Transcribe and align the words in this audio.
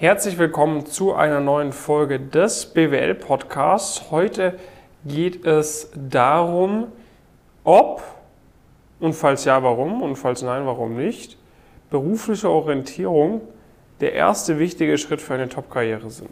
Herzlich 0.00 0.38
willkommen 0.38 0.86
zu 0.86 1.12
einer 1.12 1.40
neuen 1.40 1.74
Folge 1.74 2.18
des 2.18 2.64
BWL 2.64 3.14
Podcasts. 3.14 4.10
Heute 4.10 4.54
geht 5.04 5.44
es 5.44 5.90
darum, 5.94 6.86
ob 7.64 8.02
und 8.98 9.12
falls 9.12 9.44
ja, 9.44 9.62
warum 9.62 10.00
und 10.00 10.16
falls 10.16 10.40
nein, 10.40 10.64
warum 10.64 10.96
nicht, 10.96 11.36
berufliche 11.90 12.48
Orientierung 12.48 13.42
der 14.00 14.14
erste 14.14 14.58
wichtige 14.58 14.96
Schritt 14.96 15.20
für 15.20 15.34
eine 15.34 15.50
Top-Karriere 15.50 16.08
sind. 16.08 16.30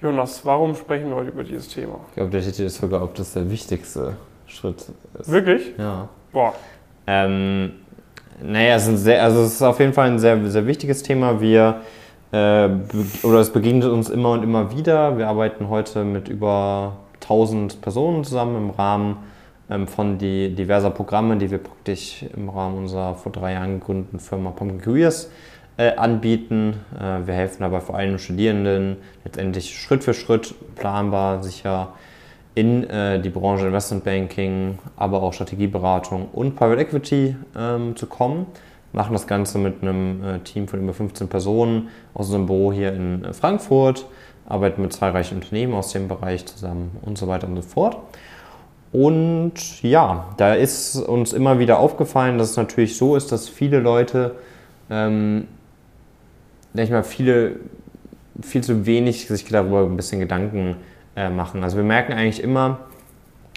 Jonas, 0.00 0.46
warum 0.46 0.74
sprechen 0.74 1.10
wir 1.10 1.16
heute 1.16 1.28
über 1.28 1.44
dieses 1.44 1.68
Thema? 1.68 2.00
Ich 2.08 2.14
glaube, 2.14 2.30
der 2.30 2.40
Titel 2.40 2.62
ist 2.62 2.78
sogar, 2.78 3.02
ob 3.02 3.14
das 3.16 3.34
der 3.34 3.50
wichtigste 3.50 4.16
Schritt 4.46 4.86
ist. 5.20 5.30
Wirklich? 5.30 5.74
Ja. 5.76 6.08
Boah. 6.32 6.54
Ähm, 7.06 7.70
naja, 8.42 8.76
es, 8.76 8.86
ist 8.86 9.04
sehr, 9.04 9.22
also 9.22 9.42
es 9.42 9.56
ist 9.56 9.62
auf 9.62 9.78
jeden 9.78 9.92
Fall 9.92 10.08
ein 10.08 10.18
sehr, 10.18 10.42
sehr 10.50 10.66
wichtiges 10.66 11.02
Thema. 11.02 11.38
Wir 11.38 11.82
oder 12.30 13.38
es 13.40 13.50
begegnet 13.50 13.88
uns 13.88 14.10
immer 14.10 14.32
und 14.32 14.42
immer 14.42 14.76
wieder. 14.76 15.16
Wir 15.16 15.28
arbeiten 15.28 15.68
heute 15.70 16.04
mit 16.04 16.28
über 16.28 16.96
1000 17.22 17.80
Personen 17.80 18.24
zusammen 18.24 18.56
im 18.56 18.70
Rahmen 18.70 19.16
ähm, 19.70 19.86
von 19.86 20.18
die 20.18 20.54
diverser 20.54 20.90
Programme, 20.90 21.36
die 21.36 21.50
wir 21.50 21.58
praktisch 21.58 22.24
im 22.36 22.48
Rahmen 22.48 22.78
unserer 22.78 23.14
vor 23.14 23.32
drei 23.32 23.52
Jahren 23.52 23.80
gegründeten 23.80 24.18
Firma 24.18 24.50
Pumpkin 24.50 24.80
Careers 24.80 25.30
äh, 25.76 25.94
anbieten. 25.94 26.74
Äh, 26.98 27.26
wir 27.26 27.34
helfen 27.34 27.62
dabei 27.62 27.80
vor 27.80 27.96
allem 27.96 28.18
Studierenden 28.18 28.96
letztendlich 29.24 29.78
Schritt 29.78 30.04
für 30.04 30.14
Schritt 30.14 30.54
planbar, 30.76 31.42
sicher 31.42 31.92
in 32.54 32.88
äh, 32.88 33.20
die 33.20 33.30
Branche 33.30 33.66
Investment 33.66 34.04
Banking, 34.04 34.78
aber 34.96 35.22
auch 35.22 35.32
Strategieberatung 35.32 36.28
und 36.32 36.56
Private 36.56 36.80
Equity 36.80 37.36
ähm, 37.56 37.94
zu 37.94 38.06
kommen 38.06 38.46
machen 38.92 39.12
das 39.12 39.26
Ganze 39.26 39.58
mit 39.58 39.82
einem 39.82 40.24
äh, 40.24 40.38
Team 40.40 40.68
von 40.68 40.80
über 40.80 40.94
15 40.94 41.28
Personen 41.28 41.88
aus 42.14 42.26
unserem 42.26 42.46
Büro 42.46 42.72
hier 42.72 42.92
in 42.92 43.24
äh, 43.24 43.32
Frankfurt, 43.32 44.06
arbeiten 44.46 44.82
mit 44.82 44.92
zahlreichen 44.92 45.36
Unternehmen 45.36 45.74
aus 45.74 45.92
dem 45.92 46.08
Bereich 46.08 46.46
zusammen 46.46 46.96
und 47.02 47.18
so 47.18 47.28
weiter 47.28 47.46
und 47.46 47.56
so 47.56 47.62
fort. 47.62 47.98
Und 48.90 49.82
ja, 49.82 50.28
da 50.38 50.54
ist 50.54 50.96
uns 50.96 51.34
immer 51.34 51.58
wieder 51.58 51.78
aufgefallen, 51.78 52.38
dass 52.38 52.50
es 52.50 52.56
natürlich 52.56 52.96
so 52.96 53.16
ist, 53.16 53.30
dass 53.32 53.48
viele 53.48 53.80
Leute, 53.80 54.36
ähm, 54.88 55.46
ich 56.74 56.90
mal, 56.90 57.04
viele, 57.04 57.56
viel 58.40 58.62
zu 58.62 58.86
wenig 58.86 59.26
sich 59.26 59.44
darüber 59.44 59.82
ein 59.82 59.96
bisschen 59.96 60.20
Gedanken 60.20 60.76
äh, 61.16 61.28
machen. 61.28 61.62
Also 61.64 61.76
wir 61.76 61.84
merken 61.84 62.12
eigentlich 62.12 62.42
immer, 62.42 62.78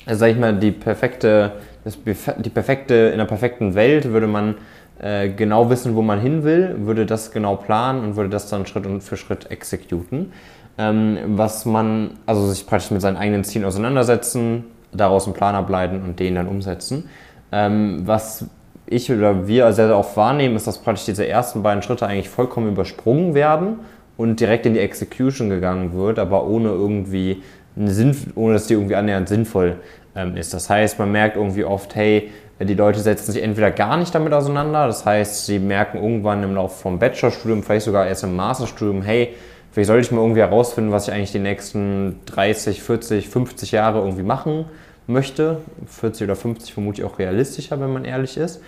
also 0.06 0.20
sag 0.20 0.32
ich 0.32 0.38
mal, 0.38 0.58
die 0.58 0.72
perfekte, 0.72 1.54
die 1.86 2.50
perfekte, 2.50 2.95
in 2.95 3.18
der 3.18 3.26
perfekten 3.26 3.73
Welt 3.76 4.12
würde 4.12 4.28
man 4.28 4.56
äh, 5.02 5.30
genau 5.30 5.70
wissen, 5.70 5.96
wo 5.96 6.02
man 6.02 6.20
hin 6.22 6.44
will, 6.44 6.76
würde 6.80 7.06
das 7.06 7.32
genau 7.32 7.56
planen 7.56 8.04
und 8.04 8.16
würde 8.16 8.30
das 8.30 8.50
dann 8.50 8.66
Schritt 8.68 8.86
für 9.02 9.18
Schritt 9.18 9.50
exekuten. 9.50 10.32
Ähm, 10.78 11.18
was 11.26 11.66
man, 11.66 12.12
also 12.26 12.48
sich 12.48 12.66
praktisch 12.68 12.92
mit 12.92 13.02
seinen 13.02 13.18
eigenen 13.18 13.44
Zielen 13.44 13.66
auseinandersetzen, 13.66 14.66
daraus 14.92 15.26
einen 15.26 15.34
Plan 15.34 15.56
ableiten 15.56 16.02
und 16.04 16.20
den 16.20 16.36
dann 16.36 16.48
umsetzen. 16.48 17.10
Ähm, 17.52 18.02
was 18.06 18.46
ich 18.86 19.12
oder 19.12 19.48
wir 19.48 19.72
sehr, 19.74 19.88
sehr 19.88 19.98
oft 19.98 20.16
wahrnehmen, 20.18 20.56
ist, 20.56 20.68
dass 20.68 20.78
praktisch 20.78 21.06
diese 21.06 21.28
ersten 21.28 21.64
beiden 21.64 21.82
Schritte 21.82 22.06
eigentlich 22.06 22.30
vollkommen 22.30 22.70
übersprungen 22.70 23.34
werden 23.34 23.80
und 24.18 24.40
direkt 24.40 24.66
in 24.66 24.74
die 24.74 24.82
Execution 24.82 25.50
gegangen 25.50 25.94
wird, 25.94 26.20
aber 26.20 26.46
ohne 26.46 26.70
irgendwie 26.70 27.42
Sinn, 27.76 28.16
ohne 28.36 28.54
dass 28.54 28.68
die 28.68 28.74
irgendwie 28.74 28.96
annähernd 28.96 29.30
sinnvoll 29.30 29.78
ähm, 30.16 30.36
ist. 30.36 30.54
Das 30.54 30.70
heißt, 30.70 31.00
man 31.00 31.12
merkt 31.12 31.38
irgendwie 31.38 31.64
oft, 31.64 31.96
hey, 31.96 32.30
die 32.66 32.73
Leute 32.73 33.00
setzen 33.00 33.31
sich 33.31 33.42
entweder 33.42 33.72
gar 33.72 33.98
nicht 33.98 34.14
damit 34.14 34.34
auseinander, 34.34 34.88
das 34.88 35.06
heißt, 35.06 35.45
sie 35.45 35.59
merken 35.59 35.98
irgendwann 35.98 36.44
im 36.44 36.56
Laufe 36.56 36.81
vom 36.81 37.00
Bachelorstudium, 37.00 37.64
vielleicht 37.64 37.86
sogar 37.86 38.08
erst 38.08 38.23
im 38.23 38.36
Masterstudium, 38.36 39.02
hey, 39.02 39.36
vielleicht 39.72 39.88
sollte 39.88 40.06
ich 40.06 40.12
mal 40.12 40.22
irgendwie 40.22 40.42
herausfinden, 40.42 40.92
was 40.92 41.08
ich 41.08 41.14
eigentlich 41.14 41.32
die 41.32 41.39
nächsten 41.39 42.20
30, 42.26 42.82
40, 42.82 43.30
50 43.30 43.72
Jahre 43.72 44.00
irgendwie 44.00 44.23
machen 44.23 44.66
möchte. 45.08 45.58
40 45.88 46.26
oder 46.26 46.36
50 46.36 46.73
vermute 46.73 47.02
ich 47.02 47.08
auch 47.08 47.20
realistischer, 47.20 47.80
wenn 47.80 47.92
man 47.92 48.05
ehrlich 48.05 48.38
ist. 48.38 48.61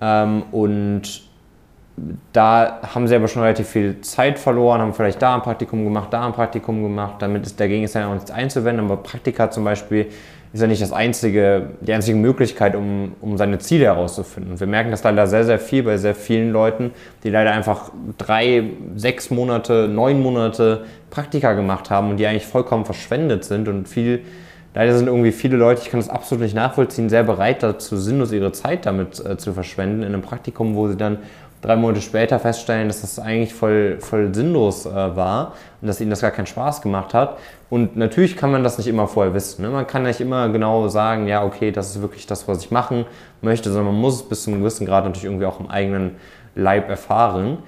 Ähm, 0.00 0.44
und 0.52 1.22
da 2.32 2.80
haben 2.94 3.08
sie 3.08 3.16
aber 3.16 3.26
schon 3.26 3.42
relativ 3.42 3.68
viel 3.68 4.00
Zeit 4.02 4.38
verloren, 4.38 4.80
haben 4.80 4.92
vielleicht 4.92 5.22
da 5.22 5.34
ein 5.34 5.42
Praktikum 5.42 5.82
gemacht, 5.84 6.12
da 6.12 6.26
ein 6.26 6.32
Praktikum 6.32 6.82
gemacht. 6.82 7.16
Damit 7.20 7.46
ist, 7.46 7.58
dagegen 7.58 7.84
ist 7.84 7.94
ja 7.94 8.08
auch 8.08 8.14
nichts 8.14 8.30
einzuwenden, 8.30 8.84
aber 8.84 8.98
Praktika 8.98 9.50
zum 9.50 9.64
Beispiel 9.64 10.06
ist 10.52 10.60
ja 10.60 10.66
nicht 10.66 10.82
das 10.82 10.92
einzige, 10.92 11.70
die 11.80 11.92
einzige 11.92 12.16
Möglichkeit, 12.16 12.74
um, 12.74 13.14
um 13.20 13.36
seine 13.36 13.58
Ziele 13.58 13.86
herauszufinden. 13.86 14.52
Und 14.52 14.60
wir 14.60 14.66
merken 14.66 14.90
das 14.90 15.02
leider 15.02 15.26
sehr, 15.26 15.44
sehr 15.44 15.58
viel 15.58 15.82
bei 15.82 15.96
sehr 15.98 16.14
vielen 16.14 16.50
Leuten, 16.50 16.92
die 17.24 17.30
leider 17.30 17.52
einfach 17.52 17.90
drei, 18.18 18.64
sechs 18.94 19.30
Monate, 19.30 19.88
neun 19.88 20.22
Monate 20.22 20.84
Praktika 21.10 21.54
gemacht 21.54 21.90
haben 21.90 22.10
und 22.10 22.16
die 22.18 22.26
eigentlich 22.26 22.46
vollkommen 22.46 22.84
verschwendet 22.84 23.44
sind 23.44 23.68
und 23.68 23.88
viel, 23.88 24.22
leider 24.74 24.96
sind 24.96 25.06
irgendwie 25.06 25.32
viele 25.32 25.56
Leute, 25.56 25.82
ich 25.82 25.90
kann 25.90 26.00
das 26.00 26.08
absolut 26.08 26.42
nicht 26.42 26.54
nachvollziehen, 26.54 27.08
sehr 27.08 27.22
bereit 27.22 27.62
dazu, 27.62 27.96
sinnlos 27.96 28.32
ihre 28.32 28.52
Zeit 28.52 28.86
damit 28.86 29.24
äh, 29.24 29.36
zu 29.36 29.52
verschwenden 29.52 30.02
in 30.02 30.08
einem 30.08 30.22
Praktikum, 30.22 30.74
wo 30.74 30.88
sie 30.88 30.96
dann 30.96 31.18
drei 31.66 31.76
Monate 31.76 32.00
später 32.00 32.38
feststellen, 32.38 32.86
dass 32.86 33.00
das 33.00 33.18
eigentlich 33.18 33.52
voll, 33.52 33.98
voll 33.98 34.32
sinnlos 34.32 34.86
äh, 34.86 34.94
war 34.94 35.54
und 35.80 35.88
dass 35.88 36.00
ihnen 36.00 36.10
das 36.10 36.20
gar 36.20 36.30
keinen 36.30 36.46
Spaß 36.46 36.80
gemacht 36.80 37.12
hat. 37.12 37.38
Und 37.68 37.96
natürlich 37.96 38.36
kann 38.36 38.52
man 38.52 38.62
das 38.62 38.78
nicht 38.78 38.86
immer 38.86 39.08
vorher 39.08 39.34
wissen. 39.34 39.62
Ne? 39.62 39.70
Man 39.70 39.86
kann 39.86 40.04
nicht 40.04 40.20
immer 40.20 40.48
genau 40.48 40.86
sagen, 40.86 41.26
ja, 41.26 41.44
okay, 41.44 41.72
das 41.72 41.90
ist 41.90 42.00
wirklich 42.00 42.26
das, 42.26 42.46
was 42.46 42.64
ich 42.64 42.70
machen 42.70 43.04
möchte, 43.42 43.70
sondern 43.70 43.92
man 43.92 44.00
muss 44.00 44.14
es 44.14 44.28
bis 44.28 44.44
zu 44.44 44.50
einem 44.50 44.60
gewissen 44.60 44.86
Grad 44.86 45.04
natürlich 45.04 45.24
irgendwie 45.24 45.46
auch 45.46 45.58
im 45.58 45.68
eigenen 45.68 46.16
Leib 46.54 46.88
erfahren. 46.88 47.58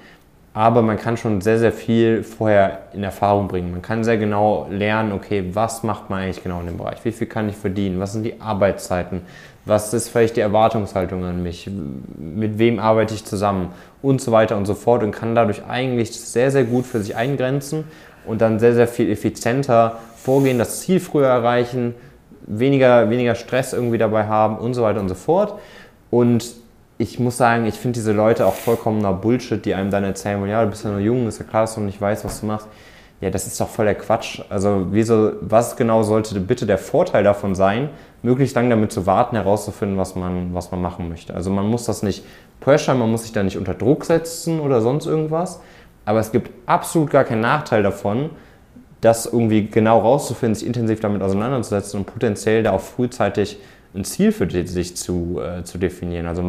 Aber 0.53 0.81
man 0.81 0.97
kann 0.97 1.15
schon 1.15 1.41
sehr, 1.41 1.59
sehr 1.59 1.71
viel 1.71 2.23
vorher 2.23 2.79
in 2.93 3.03
Erfahrung 3.03 3.47
bringen. 3.47 3.71
Man 3.71 3.81
kann 3.81 4.03
sehr 4.03 4.17
genau 4.17 4.67
lernen, 4.69 5.11
okay, 5.11 5.51
was 5.53 5.83
macht 5.83 6.09
man 6.09 6.23
eigentlich 6.23 6.43
genau 6.43 6.59
in 6.59 6.65
dem 6.65 6.77
Bereich? 6.77 6.97
Wie 7.03 7.11
viel 7.11 7.27
kann 7.27 7.49
ich 7.49 7.55
verdienen? 7.55 7.99
Was 7.99 8.13
sind 8.13 8.23
die 8.23 8.41
Arbeitszeiten? 8.41 9.21
Was 9.65 9.93
ist 9.93 10.09
vielleicht 10.09 10.37
die 10.37 10.41
Erwartungshaltung 10.41 11.23
an 11.23 11.43
mich? 11.43 11.69
Mit 12.17 12.57
wem 12.57 12.79
arbeite 12.79 13.13
ich 13.13 13.25
zusammen? 13.25 13.69
Und 14.01 14.21
so 14.21 14.31
weiter 14.31 14.57
und 14.57 14.65
so 14.65 14.73
fort 14.73 15.03
und 15.03 15.11
kann 15.11 15.35
dadurch 15.35 15.65
eigentlich 15.67 16.19
sehr, 16.19 16.49
sehr 16.49 16.63
gut 16.63 16.85
für 16.85 16.99
sich 16.99 17.15
eingrenzen 17.15 17.83
und 18.25 18.41
dann 18.41 18.59
sehr, 18.59 18.73
sehr 18.73 18.87
viel 18.87 19.11
effizienter 19.11 19.99
vorgehen, 20.15 20.57
das 20.57 20.79
Ziel 20.81 20.99
früher 20.99 21.27
erreichen, 21.27 21.93
weniger, 22.47 23.09
weniger 23.09 23.35
Stress 23.35 23.73
irgendwie 23.73 23.97
dabei 23.97 24.25
haben 24.25 24.57
und 24.57 24.73
so 24.73 24.81
weiter 24.81 24.99
und 24.99 25.09
so 25.09 25.15
fort. 25.15 25.59
Und 26.09 26.45
ich 27.01 27.17
muss 27.17 27.37
sagen, 27.37 27.65
ich 27.65 27.75
finde 27.75 27.97
diese 27.97 28.11
Leute 28.11 28.45
auch 28.45 28.53
vollkommener 28.53 29.13
Bullshit, 29.13 29.63
die 29.63 29.73
einem 29.73 29.89
dann 29.89 30.03
erzählen, 30.03 30.45
ja, 30.47 30.65
du 30.65 30.69
bist 30.69 30.83
ja 30.83 30.91
nur 30.91 30.99
jung, 30.99 31.27
ist 31.27 31.39
ja 31.39 31.45
klar, 31.45 31.63
dass 31.63 31.75
du 31.75 31.81
nicht 31.81 31.99
weißt, 31.99 32.25
was 32.25 32.41
du 32.41 32.45
machst. 32.45 32.67
Ja, 33.21 33.29
das 33.29 33.47
ist 33.47 33.59
doch 33.59 33.69
voll 33.69 33.85
der 33.85 33.95
Quatsch. 33.95 34.41
Also, 34.49 34.87
wieso, 34.91 35.31
was 35.39 35.77
genau 35.77 36.03
sollte 36.03 36.37
bitte 36.41 36.65
der 36.65 36.77
Vorteil 36.77 37.23
davon 37.23 37.55
sein, 37.55 37.89
möglichst 38.21 38.53
lange 38.53 38.69
damit 38.69 38.91
zu 38.91 39.05
warten, 39.05 39.37
herauszufinden, 39.37 39.97
was 39.97 40.15
man, 40.15 40.53
was 40.53 40.71
man 40.71 40.81
machen 40.81 41.07
möchte? 41.07 41.33
Also, 41.33 41.49
man 41.51 41.67
muss 41.67 41.85
das 41.85 42.03
nicht 42.03 42.25
pressure, 42.59 42.95
man 42.95 43.09
muss 43.09 43.23
sich 43.23 43.31
da 43.31 43.43
nicht 43.43 43.57
unter 43.57 43.73
Druck 43.73 44.03
setzen 44.03 44.59
oder 44.59 44.81
sonst 44.81 45.05
irgendwas. 45.05 45.61
Aber 46.03 46.19
es 46.19 46.33
gibt 46.33 46.51
absolut 46.65 47.11
gar 47.11 47.23
keinen 47.23 47.41
Nachteil 47.41 47.81
davon, 47.81 48.29
das 48.99 49.25
irgendwie 49.25 49.67
genau 49.67 49.99
rauszufinden, 49.99 50.55
sich 50.55 50.67
intensiv 50.67 50.99
damit 50.99 51.21
auseinanderzusetzen 51.21 52.01
und 52.01 52.05
potenziell 52.05 52.63
da 52.63 52.71
auch 52.71 52.81
frühzeitig 52.81 53.57
ein 53.95 54.03
Ziel 54.03 54.31
für 54.31 54.49
sich 54.67 54.95
zu, 54.95 55.39
äh, 55.41 55.63
zu 55.63 55.77
definieren. 55.77 56.27
Also 56.27 56.43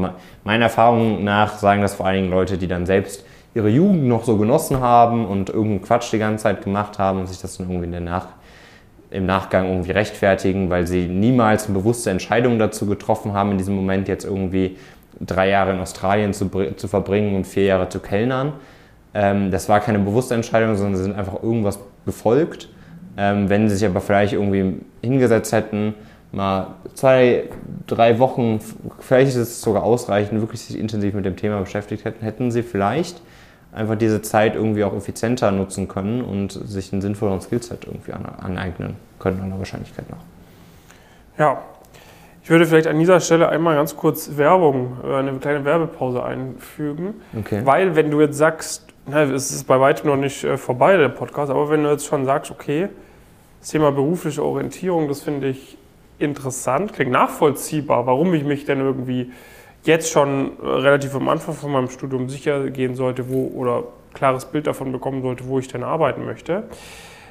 meiner 0.44 0.64
Erfahrung 0.64 1.24
nach 1.24 1.58
sagen 1.58 1.82
das 1.82 1.94
vor 1.94 2.06
allen 2.06 2.16
Dingen 2.16 2.30
Leute, 2.30 2.58
die 2.58 2.68
dann 2.68 2.86
selbst 2.86 3.24
ihre 3.54 3.68
Jugend 3.68 4.04
noch 4.04 4.24
so 4.24 4.36
genossen 4.36 4.80
haben 4.80 5.26
und 5.26 5.48
irgendeinen 5.48 5.82
Quatsch 5.82 6.12
die 6.12 6.18
ganze 6.18 6.44
Zeit 6.44 6.62
gemacht 6.62 6.98
haben 6.98 7.20
und 7.20 7.26
sich 7.28 7.40
das 7.40 7.56
dann 7.56 7.68
irgendwie 7.68 7.86
in 7.86 7.92
der 7.92 8.00
Nach 8.00 8.28
im 9.10 9.26
Nachgang 9.26 9.68
irgendwie 9.68 9.90
rechtfertigen, 9.90 10.70
weil 10.70 10.86
sie 10.86 11.06
niemals 11.06 11.66
eine 11.66 11.76
bewusste 11.76 12.10
Entscheidung 12.10 12.60
dazu 12.60 12.86
getroffen 12.86 13.32
haben, 13.32 13.50
in 13.50 13.58
diesem 13.58 13.74
Moment 13.74 14.06
jetzt 14.06 14.24
irgendwie 14.24 14.76
drei 15.20 15.48
Jahre 15.48 15.72
in 15.72 15.80
Australien 15.80 16.32
zu, 16.32 16.48
zu 16.76 16.86
verbringen 16.86 17.34
und 17.34 17.44
vier 17.44 17.64
Jahre 17.64 17.88
zu 17.88 17.98
kellnern. 17.98 18.52
Ähm, 19.12 19.50
das 19.50 19.68
war 19.68 19.80
keine 19.80 19.98
bewusste 19.98 20.34
Entscheidung, 20.34 20.76
sondern 20.76 20.96
sie 20.96 21.02
sind 21.02 21.16
einfach 21.16 21.42
irgendwas 21.42 21.80
gefolgt. 22.06 22.68
Ähm, 23.16 23.48
wenn 23.48 23.68
sie 23.68 23.76
sich 23.76 23.88
aber 23.88 24.00
vielleicht 24.00 24.32
irgendwie 24.32 24.80
hingesetzt 25.02 25.52
hätten, 25.52 25.94
mal 26.32 26.74
zwei, 26.94 27.48
drei 27.86 28.18
Wochen, 28.18 28.60
vielleicht 29.00 29.30
ist 29.30 29.36
es 29.36 29.60
sogar 29.60 29.82
ausreichend, 29.82 30.40
wirklich 30.40 30.60
sich 30.60 30.78
intensiv 30.78 31.14
mit 31.14 31.24
dem 31.24 31.36
Thema 31.36 31.60
beschäftigt 31.60 32.04
hätten, 32.04 32.24
hätten 32.24 32.50
sie 32.50 32.62
vielleicht 32.62 33.20
einfach 33.72 33.96
diese 33.96 34.22
Zeit 34.22 34.54
irgendwie 34.54 34.84
auch 34.84 34.94
effizienter 34.94 35.50
nutzen 35.50 35.88
können 35.88 36.22
und 36.22 36.52
sich 36.52 36.92
einen 36.92 37.02
sinnvolleren 37.02 37.40
Skillset 37.40 37.84
irgendwie 37.86 38.12
aneignen 38.12 38.96
können, 39.18 39.40
an 39.40 39.50
der 39.50 39.58
Wahrscheinlichkeit 39.58 40.10
nach. 40.10 40.18
Ja, 41.38 41.62
ich 42.42 42.50
würde 42.50 42.66
vielleicht 42.66 42.86
an 42.86 42.98
dieser 42.98 43.20
Stelle 43.20 43.48
einmal 43.48 43.76
ganz 43.76 43.96
kurz 43.96 44.36
Werbung, 44.36 44.96
äh, 45.04 45.14
eine 45.14 45.32
kleine 45.34 45.64
Werbepause 45.64 46.22
einfügen. 46.22 47.14
Okay. 47.38 47.60
Weil, 47.64 47.94
wenn 47.96 48.10
du 48.10 48.20
jetzt 48.20 48.38
sagst, 48.38 48.86
na, 49.06 49.22
es 49.22 49.50
ist 49.52 49.66
bei 49.66 49.78
weitem 49.78 50.10
noch 50.10 50.16
nicht 50.16 50.42
äh, 50.44 50.56
vorbei, 50.56 50.96
der 50.96 51.08
Podcast, 51.08 51.50
aber 51.50 51.70
wenn 51.70 51.84
du 51.84 51.90
jetzt 51.90 52.06
schon 52.06 52.24
sagst, 52.24 52.50
okay, 52.50 52.88
das 53.60 53.70
Thema 53.70 53.92
berufliche 53.92 54.42
Orientierung, 54.42 55.06
das 55.06 55.20
finde 55.20 55.48
ich 55.48 55.76
interessant, 56.20 56.92
klingt 56.92 57.10
nachvollziehbar, 57.10 58.06
warum 58.06 58.34
ich 58.34 58.44
mich 58.44 58.64
denn 58.64 58.80
irgendwie 58.80 59.32
jetzt 59.84 60.10
schon 60.10 60.52
relativ 60.60 61.14
am 61.14 61.28
Anfang 61.28 61.54
von 61.54 61.72
meinem 61.72 61.88
Studium 61.88 62.28
sicher 62.28 62.70
gehen 62.70 62.94
sollte, 62.94 63.30
wo 63.30 63.50
oder 63.54 63.84
klares 64.12 64.44
Bild 64.44 64.66
davon 64.66 64.92
bekommen 64.92 65.22
sollte, 65.22 65.46
wo 65.46 65.58
ich 65.58 65.68
denn 65.68 65.82
arbeiten 65.82 66.24
möchte. 66.24 66.64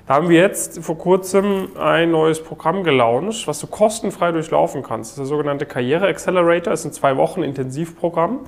Da 0.08 0.16
haben 0.16 0.30
wir 0.30 0.40
jetzt 0.40 0.84
vor 0.84 0.98
kurzem 0.98 1.70
ein 1.78 2.10
neues 2.10 2.44
Programm 2.44 2.84
gelauncht, 2.84 3.48
was 3.48 3.60
du 3.60 3.68
kostenfrei 3.68 4.32
durchlaufen 4.32 4.82
kannst. 4.82 5.12
Das 5.12 5.18
ist 5.18 5.20
der 5.20 5.26
sogenannte 5.28 5.68
Karriere 5.68 6.08
Accelerator. 6.08 6.72
Das 6.72 6.80
ist 6.80 6.86
ein 6.88 6.94
zwei 6.94 7.18
Wochen 7.18 7.44
Intensivprogramm 7.44 8.40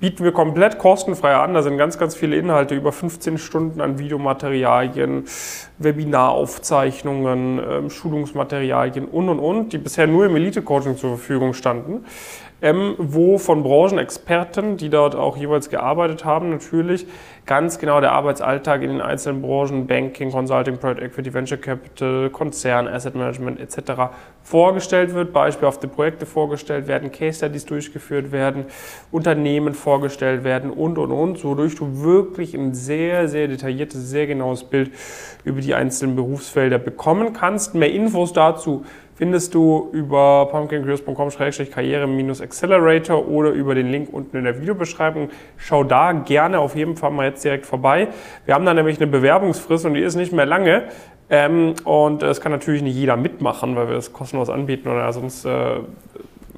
bieten 0.00 0.24
wir 0.24 0.32
komplett 0.32 0.78
kostenfrei 0.78 1.34
an. 1.34 1.54
Da 1.54 1.62
sind 1.62 1.76
ganz, 1.76 1.98
ganz 1.98 2.14
viele 2.14 2.36
Inhalte, 2.36 2.74
über 2.74 2.92
15 2.92 3.38
Stunden 3.38 3.80
an 3.80 3.98
Videomaterialien, 3.98 5.24
Webinaraufzeichnungen, 5.78 7.58
ähm, 7.58 7.90
Schulungsmaterialien 7.90 9.06
und, 9.06 9.28
und, 9.28 9.38
und, 9.38 9.72
die 9.72 9.78
bisher 9.78 10.06
nur 10.06 10.26
im 10.26 10.36
Elite-Coaching 10.36 10.96
zur 10.96 11.10
Verfügung 11.10 11.54
standen. 11.54 12.04
Ähm, 12.60 12.96
wo 12.98 13.38
von 13.38 13.62
Branchenexperten, 13.62 14.76
die 14.76 14.88
dort 14.88 15.14
auch 15.14 15.36
jeweils 15.36 15.70
gearbeitet 15.70 16.24
haben, 16.24 16.50
natürlich 16.50 17.06
ganz 17.48 17.78
genau 17.78 18.00
der 18.00 18.12
Arbeitsalltag 18.12 18.82
in 18.82 18.90
den 18.90 19.00
einzelnen 19.00 19.40
Branchen, 19.40 19.86
Banking, 19.86 20.30
Consulting, 20.30 20.76
Private 20.76 21.00
Equity, 21.00 21.32
Venture 21.32 21.56
Capital, 21.56 22.28
Konzern, 22.30 22.86
Asset 22.86 23.14
Management 23.14 23.58
etc. 23.58 24.12
vorgestellt 24.42 25.14
wird, 25.14 25.32
beispielhafte 25.32 25.88
Projekte 25.88 26.26
vorgestellt 26.26 26.86
werden, 26.86 27.10
Case 27.10 27.38
Studies 27.38 27.64
durchgeführt 27.64 28.32
werden, 28.32 28.66
Unternehmen 29.10 29.72
vorgestellt 29.72 30.44
werden 30.44 30.70
und, 30.70 30.98
und, 30.98 31.10
und, 31.10 31.42
wodurch 31.42 31.74
du 31.74 32.02
wirklich 32.02 32.54
ein 32.54 32.74
sehr, 32.74 33.28
sehr 33.28 33.48
detailliertes, 33.48 34.10
sehr 34.10 34.26
genaues 34.26 34.64
Bild 34.64 34.90
über 35.44 35.62
die 35.62 35.74
einzelnen 35.74 36.16
Berufsfelder 36.16 36.78
bekommen 36.78 37.32
kannst. 37.32 37.74
Mehr 37.74 37.90
Infos 37.90 38.34
dazu 38.34 38.84
findest 39.18 39.52
du 39.52 39.90
über 39.92 40.48
pumpkincurious.com-karriere-accelerator 40.50 43.28
oder 43.28 43.50
über 43.50 43.74
den 43.74 43.90
Link 43.90 44.08
unten 44.12 44.36
in 44.36 44.44
der 44.44 44.60
Videobeschreibung. 44.60 45.30
Schau 45.56 45.82
da 45.82 46.12
gerne 46.12 46.60
auf 46.60 46.76
jeden 46.76 46.96
Fall 46.96 47.10
mal 47.10 47.26
jetzt 47.26 47.42
direkt 47.44 47.66
vorbei. 47.66 48.10
Wir 48.46 48.54
haben 48.54 48.64
da 48.64 48.72
nämlich 48.72 49.00
eine 49.00 49.08
Bewerbungsfrist 49.08 49.86
und 49.86 49.94
die 49.94 50.02
ist 50.02 50.14
nicht 50.14 50.32
mehr 50.32 50.46
lange. 50.46 50.84
Ähm, 51.30 51.74
und 51.84 52.22
es 52.22 52.40
kann 52.40 52.52
natürlich 52.52 52.80
nicht 52.80 52.94
jeder 52.94 53.16
mitmachen, 53.16 53.74
weil 53.74 53.88
wir 53.88 53.96
das 53.96 54.12
kostenlos 54.12 54.48
anbieten 54.48 54.88
oder 54.88 55.12
sonst 55.12 55.44
äh, 55.44 55.80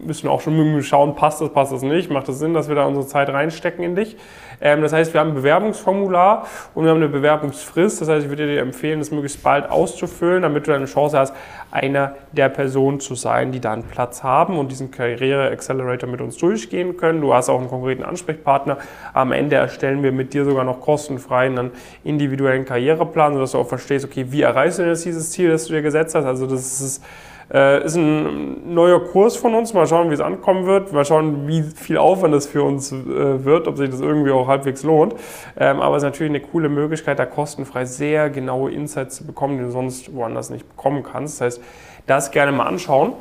müssen 0.05 0.25
wir 0.25 0.31
auch 0.31 0.41
schon 0.41 0.82
schauen, 0.82 1.14
passt 1.14 1.41
das, 1.41 1.50
passt 1.50 1.73
das 1.73 1.82
nicht, 1.82 2.11
macht 2.11 2.29
das 2.29 2.38
Sinn, 2.38 2.55
dass 2.55 2.69
wir 2.69 2.75
da 2.75 2.85
unsere 2.85 3.06
Zeit 3.06 3.29
reinstecken 3.29 3.85
in 3.85 3.94
dich. 3.94 4.17
Ähm, 4.61 4.82
das 4.82 4.93
heißt, 4.93 5.12
wir 5.14 5.20
haben 5.20 5.31
ein 5.31 5.35
Bewerbungsformular 5.35 6.47
und 6.75 6.85
wir 6.85 6.91
haben 6.91 6.99
eine 6.99 7.08
Bewerbungsfrist. 7.08 8.00
Das 8.00 8.08
heißt, 8.08 8.25
ich 8.25 8.29
würde 8.31 8.47
dir 8.47 8.61
empfehlen, 8.61 8.99
das 8.99 9.11
möglichst 9.11 9.43
bald 9.43 9.70
auszufüllen, 9.70 10.43
damit 10.43 10.67
du 10.67 10.73
eine 10.73 10.87
Chance 10.87 11.19
hast, 11.19 11.35
einer 11.70 12.14
der 12.32 12.49
Personen 12.49 13.00
zu 13.00 13.14
sein, 13.14 13.52
die 13.52 13.61
da 13.61 13.73
einen 13.73 13.85
Platz 13.85 14.23
haben 14.23 14.58
und 14.58 14.70
diesen 14.70 14.91
Karriere-Accelerator 14.91 16.08
mit 16.08 16.20
uns 16.20 16.37
durchgehen 16.37 16.96
können. 16.96 17.20
Du 17.20 17.32
hast 17.32 17.49
auch 17.49 17.58
einen 17.58 17.69
konkreten 17.69 18.03
Ansprechpartner. 18.03 18.79
Am 19.14 19.32
Ende 19.32 19.56
erstellen 19.56 20.03
wir 20.03 20.12
mit 20.12 20.35
dir 20.35 20.44
sogar 20.44 20.64
noch 20.64 20.81
kostenfrei 20.81 21.46
einen 21.46 21.70
individuellen 22.05 22.64
Karriereplan, 22.64 23.35
sodass 23.35 23.53
du 23.53 23.58
auch 23.58 23.69
verstehst, 23.69 24.05
okay, 24.05 24.26
wie 24.29 24.43
erreichst 24.43 24.79
du 24.79 24.82
denn 24.82 24.93
jetzt 24.93 25.05
dieses 25.05 25.31
Ziel, 25.31 25.50
das 25.50 25.67
du 25.67 25.73
dir 25.73 25.82
gesetzt 25.82 26.14
hast? 26.14 26.25
Also 26.25 26.46
das 26.46 26.81
ist 26.81 27.03
äh, 27.52 27.85
ist 27.85 27.97
ein 27.97 28.73
neuer 28.75 29.00
Kurs 29.05 29.37
von 29.37 29.55
uns. 29.55 29.75
Mal 29.75 29.87
schauen, 29.87 30.11
wie 30.11 30.14
es 30.14 30.20
ankommen 30.20 30.67
wird. 30.67 30.93
Mal 30.93 31.05
schauen, 31.05 31.49
wie 31.49 31.62
viel 31.62 31.99
Aufwand 31.99 32.35
es 32.35 32.47
für 32.47 32.62
uns 32.62 32.93
äh, 32.93 33.44
wird, 33.44 33.67
ob 33.67 33.76
sich 33.76 33.91
das 33.91 34.00
irgendwie 34.00 34.31
auch 34.31 34.47
halbwegs 34.47 34.82
lohnt. 34.82 35.14
Ähm, 35.58 35.81
aber 35.81 35.97
es 35.97 36.02
ist 36.02 36.06
natürlich 36.06 36.31
eine 36.31 36.41
coole 36.41 36.69
Möglichkeit, 36.69 37.19
da 37.19 37.26
kostenfrei 37.26 37.85
sehr 37.85 38.31
genaue 38.31 38.70
Insights 38.70 39.17
zu 39.17 39.26
bekommen, 39.26 39.58
die 39.58 39.64
du 39.64 39.70
sonst 39.70 40.14
woanders 40.14 40.50
nicht 40.50 40.69
bekommen 40.69 41.02
kannst. 41.02 41.41
Das 41.41 41.47
heißt, 41.47 41.62
das 42.06 42.31
gerne 42.31 42.52
mal 42.52 42.67
anschauen. 42.67 43.14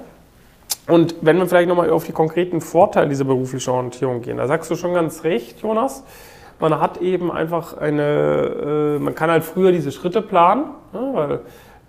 Und 0.87 1.15
wenn 1.21 1.37
wir 1.37 1.45
vielleicht 1.47 1.69
nochmal 1.69 1.89
auf 1.91 2.05
die 2.05 2.11
konkreten 2.11 2.61
Vorteile 2.61 3.09
dieser 3.09 3.25
beruflichen 3.25 3.69
Orientierung 3.69 4.21
gehen, 4.21 4.37
da 4.37 4.47
sagst 4.47 4.71
du 4.71 4.75
schon 4.75 4.93
ganz 4.93 5.23
recht, 5.23 5.61
Jonas. 5.61 6.03
Man 6.59 6.79
hat 6.81 6.97
eben 6.97 7.31
einfach 7.31 7.77
eine, 7.77 8.97
äh, 8.97 8.99
man 8.99 9.15
kann 9.15 9.31
halt 9.31 9.43
früher 9.43 9.71
diese 9.71 9.91
Schritte 9.91 10.21
planen, 10.21 10.65
ne, 10.91 11.09
weil 11.13 11.39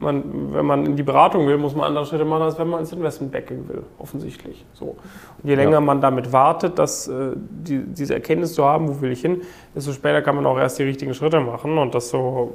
man, 0.01 0.53
wenn 0.55 0.67
man 0.67 0.87
in 0.87 0.97
die 0.97 1.03
Beratung 1.03 1.47
will, 1.47 1.59
muss 1.59 1.75
man 1.75 1.87
andere 1.87 2.07
Schritte 2.07 2.25
machen, 2.25 2.43
als 2.43 2.59
wenn 2.59 2.69
man 2.69 2.81
ins 2.81 2.93
Investmentbacking 2.93 3.69
will, 3.69 3.83
offensichtlich. 3.99 4.65
So. 4.73 4.97
Und 5.43 5.49
je 5.49 5.55
länger 5.55 5.73
ja. 5.73 5.81
man 5.81 6.01
damit 6.01 6.33
wartet, 6.33 6.79
dass, 6.79 7.09
äh, 7.09 7.33
die, 7.37 7.85
diese 7.85 8.15
Erkenntnis 8.15 8.55
zu 8.55 8.65
haben, 8.65 8.89
wo 8.89 9.01
will 9.01 9.13
ich 9.13 9.21
hin, 9.21 9.43
desto 9.75 9.93
später 9.93 10.23
kann 10.23 10.37
man 10.37 10.47
auch 10.47 10.59
erst 10.59 10.79
die 10.79 10.85
richtigen 10.85 11.15
Schritte 11.15 11.41
machen 11.41 11.79
und 11.79 11.95
desto 11.95 12.55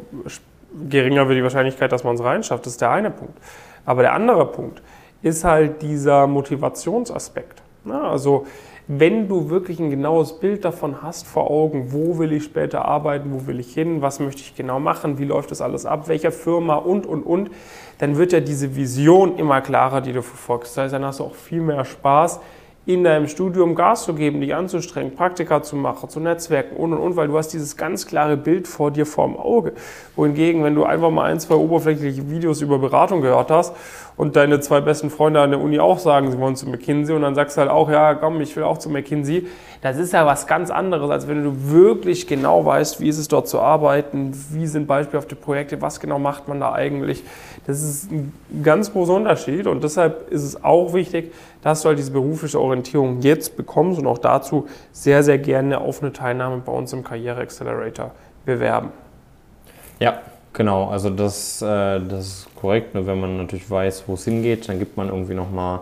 geringer 0.89 1.27
wird 1.27 1.37
die 1.37 1.43
Wahrscheinlichkeit, 1.43 1.91
dass 1.91 2.03
man 2.03 2.15
es 2.15 2.23
reinschafft. 2.23 2.65
Das 2.65 2.73
ist 2.73 2.81
der 2.81 2.91
eine 2.91 3.11
Punkt. 3.11 3.37
Aber 3.85 4.01
der 4.01 4.13
andere 4.13 4.45
Punkt 4.47 4.81
ist 5.21 5.43
halt 5.43 5.81
dieser 5.81 6.27
Motivationsaspekt. 6.27 7.61
Ja, 7.85 8.09
also 8.09 8.45
wenn 8.87 9.27
du 9.27 9.49
wirklich 9.49 9.79
ein 9.79 9.89
genaues 9.89 10.39
Bild 10.39 10.63
davon 10.63 11.01
hast 11.01 11.25
vor 11.25 11.49
Augen, 11.49 11.91
wo 11.91 12.19
will 12.19 12.31
ich 12.31 12.43
später 12.43 12.85
arbeiten, 12.85 13.31
wo 13.31 13.47
will 13.47 13.59
ich 13.59 13.73
hin, 13.73 14.01
was 14.01 14.19
möchte 14.19 14.41
ich 14.41 14.55
genau 14.55 14.79
machen, 14.79 15.17
wie 15.17 15.25
läuft 15.25 15.51
das 15.51 15.61
alles 15.61 15.85
ab, 15.85 16.07
welcher 16.07 16.31
Firma 16.31 16.75
und, 16.75 17.07
und, 17.07 17.23
und, 17.23 17.49
dann 17.97 18.17
wird 18.17 18.31
ja 18.31 18.41
diese 18.41 18.75
Vision 18.75 19.37
immer 19.37 19.61
klarer, 19.61 20.01
die 20.01 20.13
du 20.13 20.21
verfolgst. 20.21 20.77
Das 20.77 20.83
heißt, 20.83 20.93
dann 20.93 21.05
hast 21.05 21.19
du 21.19 21.23
auch 21.23 21.35
viel 21.35 21.61
mehr 21.61 21.85
Spaß, 21.85 22.39
in 22.87 23.03
deinem 23.03 23.27
Studium 23.27 23.73
Gas 23.73 24.03
zu 24.03 24.13
geben, 24.13 24.41
dich 24.41 24.53
anzustrengen, 24.53 25.15
Praktika 25.15 25.63
zu 25.63 25.75
machen, 25.75 26.07
zu 26.07 26.19
Netzwerken 26.19 26.75
und 26.75 26.93
und 26.93 26.99
und, 26.99 27.15
weil 27.15 27.27
du 27.27 27.37
hast 27.37 27.49
dieses 27.49 27.77
ganz 27.77 28.05
klare 28.05 28.37
Bild 28.37 28.67
vor 28.67 28.91
dir 28.91 29.07
vorm 29.07 29.37
Auge. 29.37 29.73
Wohingegen, 30.15 30.63
wenn 30.63 30.75
du 30.75 30.83
einfach 30.83 31.09
mal 31.09 31.23
ein, 31.23 31.39
zwei 31.39 31.55
oberflächliche 31.55 32.29
Videos 32.29 32.61
über 32.61 32.77
Beratung 32.77 33.21
gehört 33.21 33.49
hast 33.49 33.75
und 34.17 34.35
deine 34.35 34.59
zwei 34.59 34.81
besten 34.81 35.09
Freunde 35.09 35.41
an 35.41 35.49
der 35.49 35.59
Uni 35.59 35.79
auch 35.79 35.97
sagen, 35.97 36.31
sie 36.31 36.37
wollen 36.37 36.55
zu 36.55 36.69
McKinsey 36.69 37.15
und 37.15 37.23
dann 37.23 37.33
sagst 37.33 37.57
du 37.57 37.61
halt 37.61 37.71
auch, 37.71 37.89
ja, 37.89 38.13
komm, 38.13 38.39
ich 38.41 38.55
will 38.55 38.63
auch 38.63 38.77
zu 38.77 38.89
McKinsey. 38.89 39.47
Das 39.81 39.97
ist 39.97 40.13
ja 40.13 40.25
was 40.25 40.45
ganz 40.45 40.69
anderes, 40.69 41.09
als 41.09 41.27
wenn 41.27 41.43
du 41.43 41.71
wirklich 41.71 42.27
genau 42.27 42.65
weißt, 42.65 43.01
wie 43.01 43.09
ist 43.09 43.17
es 43.17 43.27
dort 43.27 43.47
zu 43.47 43.59
arbeiten, 43.59 44.31
wie 44.51 44.67
sind 44.67 44.87
beispielhafte 44.87 45.35
Projekte, 45.35 45.81
was 45.81 45.99
genau 45.99 46.19
macht 46.19 46.47
man 46.47 46.59
da 46.59 46.71
eigentlich. 46.71 47.23
Das 47.67 47.81
ist 47.81 48.11
ein 48.11 48.31
ganz 48.63 48.91
großer 48.91 49.13
Unterschied 49.13 49.65
und 49.65 49.83
deshalb 49.83 50.29
ist 50.31 50.43
es 50.43 50.63
auch 50.63 50.93
wichtig, 50.93 51.33
dass 51.63 51.81
du 51.81 51.89
halt 51.89 51.97
diese 51.97 52.11
berufliche 52.11 52.59
Orientierung 52.59 53.21
jetzt 53.21 53.57
bekommst 53.57 53.99
und 53.99 54.05
auch 54.05 54.19
dazu 54.19 54.67
sehr, 54.91 55.23
sehr 55.23 55.39
gerne 55.39 55.79
auf 55.79 56.03
eine 56.03 56.13
Teilnahme 56.13 56.61
bei 56.63 56.71
uns 56.71 56.93
im 56.93 57.03
Karriere 57.03 57.41
Accelerator 57.41 58.11
bewerben. 58.45 58.89
Ja, 59.99 60.19
genau. 60.53 60.89
Also 60.89 61.09
das, 61.09 61.61
äh, 61.61 61.99
das 62.01 62.27
ist 62.27 62.47
korrekt. 62.55 62.93
Nur 62.93 63.07
wenn 63.07 63.19
man 63.19 63.37
natürlich 63.37 63.69
weiß, 63.69 64.03
wo 64.07 64.13
es 64.13 64.25
hingeht, 64.25 64.69
dann 64.69 64.79
gibt 64.79 64.97
man 64.97 65.09
irgendwie 65.09 65.33
nochmal, 65.33 65.79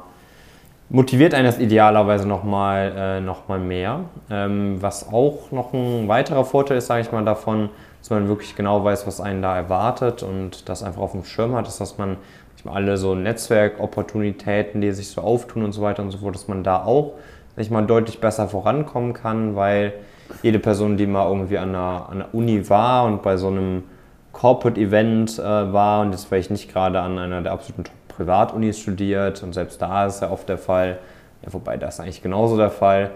motiviert 0.89 1.33
einen 1.33 1.45
das 1.45 1.59
idealerweise 1.59 2.27
nochmal 2.27 2.94
äh, 2.95 3.21
noch 3.21 3.47
mehr. 3.50 4.01
Ähm, 4.30 4.81
was 4.81 5.12
auch 5.12 5.51
noch 5.51 5.74
ein 5.74 6.07
weiterer 6.07 6.45
Vorteil 6.45 6.77
ist, 6.77 6.88
sage 6.88 7.01
ich 7.01 7.12
mal, 7.12 7.25
davon, 7.25 7.69
dass 8.03 8.09
man 8.09 8.27
wirklich 8.27 8.55
genau 8.57 8.83
weiß, 8.83 9.07
was 9.07 9.21
einen 9.21 9.41
da 9.41 9.55
erwartet 9.55 10.21
und 10.21 10.67
das 10.67 10.83
einfach 10.83 11.01
auf 11.01 11.13
dem 11.13 11.23
Schirm 11.23 11.56
hat, 11.56 11.68
ist, 11.68 11.80
dass 11.80 11.97
man 11.97 12.18
alle 12.66 12.95
so 12.95 13.16
Netzwerkopportunitäten, 13.16 14.80
die 14.80 14.92
sich 14.92 15.09
so 15.09 15.21
auftun 15.21 15.63
und 15.63 15.73
so 15.73 15.81
weiter 15.81 16.01
und 16.01 16.11
so 16.11 16.19
fort, 16.19 16.35
dass 16.35 16.47
man 16.47 16.63
da 16.63 16.83
auch 16.85 17.16
ich 17.57 17.69
mal, 17.69 17.85
deutlich 17.85 18.19
besser 18.19 18.47
vorankommen 18.47 19.13
kann, 19.13 19.56
weil 19.56 19.94
jede 20.42 20.59
Person, 20.59 20.97
die 20.97 21.06
mal 21.06 21.28
irgendwie 21.28 21.57
an 21.57 21.69
einer, 21.69 22.07
an 22.09 22.21
einer 22.21 22.33
Uni 22.33 22.69
war 22.69 23.06
und 23.06 23.21
bei 23.21 23.37
so 23.37 23.47
einem 23.47 23.83
Corporate-Event 24.31 25.37
äh, 25.37 25.44
war 25.44 26.01
und 26.01 26.11
jetzt 26.11 26.25
vielleicht 26.25 26.49
nicht 26.49 26.71
gerade 26.71 26.99
an 26.99 27.19
einer 27.19 27.42
der 27.42 27.51
absoluten 27.51 27.83
Privatunis 28.07 28.80
studiert 28.80 29.44
und 29.44 29.54
selbst 29.54 29.81
da 29.81 30.07
ist 30.07 30.21
ja 30.21 30.31
oft 30.31 30.49
der 30.49 30.57
Fall, 30.57 30.99
ja, 31.44 31.54
wobei 31.54 31.78
das 31.78 31.95
ist 31.95 31.99
eigentlich 31.99 32.23
genauso 32.23 32.57
der 32.57 32.71
Fall, 32.71 33.11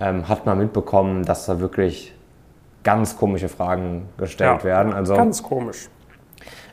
ähm, 0.00 0.28
hat 0.28 0.44
man 0.44 0.58
mitbekommen, 0.58 1.24
dass 1.24 1.46
da 1.46 1.60
wirklich 1.60 2.12
ganz 2.88 3.18
komische 3.18 3.50
Fragen 3.50 4.08
gestellt 4.16 4.60
ja, 4.60 4.64
werden. 4.64 4.94
Also, 4.94 5.14
ganz 5.14 5.42
komisch. 5.42 5.90